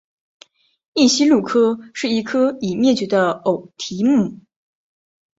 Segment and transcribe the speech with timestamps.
[0.93, 4.39] 异鼷鹿科是一科已灭绝的偶蹄目。